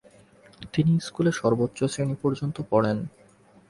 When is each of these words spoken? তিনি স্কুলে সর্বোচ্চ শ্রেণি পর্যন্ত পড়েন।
তিনি 0.73 0.93
স্কুলে 0.99 1.31
সর্বোচ্চ 1.31 1.79
শ্রেণি 1.83 2.15
পর্যন্ত 2.21 2.57
পড়েন। 2.69 2.97